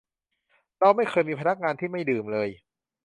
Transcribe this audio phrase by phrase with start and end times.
[0.79, 2.49] เราไม่เคยมีพนักงานที่ไม่ดื่มเลย